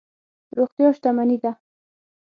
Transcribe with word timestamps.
روغتیا 0.57 0.87
شتمني 0.97 1.37
ده. 1.43 1.51